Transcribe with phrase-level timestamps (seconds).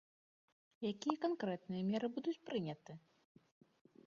[0.91, 2.91] Якія канкрэтныя меры будуць прыняты?